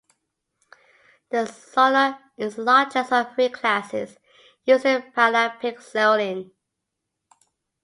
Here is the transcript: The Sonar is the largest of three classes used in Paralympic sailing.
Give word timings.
The 1.29 1.45
Sonar 1.45 2.17
is 2.35 2.55
the 2.55 2.63
largest 2.63 3.13
of 3.13 3.35
three 3.35 3.49
classes 3.49 4.17
used 4.65 4.83
in 4.85 5.03
Paralympic 5.15 5.79
sailing. 5.79 6.49